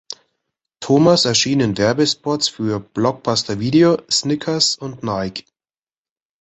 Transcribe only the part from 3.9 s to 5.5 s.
Snickers und Nike.